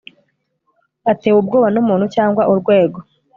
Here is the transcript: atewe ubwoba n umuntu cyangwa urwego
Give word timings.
atewe 1.11 1.37
ubwoba 1.39 1.67
n 1.71 1.77
umuntu 1.83 2.05
cyangwa 2.15 2.41
urwego 2.51 2.99